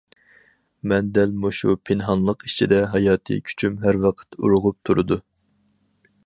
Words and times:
مەن 0.93 1.11
دەل 1.17 1.35
مۇشۇ 1.43 1.75
پىنھانلىق 1.89 2.45
ئىچىدە، 2.47 2.79
ھاياتىي 2.95 3.43
كۈچۈم 3.51 3.77
ھەر 3.85 4.01
ۋاقىت 4.07 4.41
ئۇرغۇپ 4.41 4.81
تۇرىدۇ. 4.91 5.21